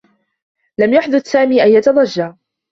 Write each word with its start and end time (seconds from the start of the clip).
لم 0.77 0.93
يحدث 0.93 1.27
سامي 1.27 1.63
أيّة 1.63 1.81
ضجّة. 1.89 2.37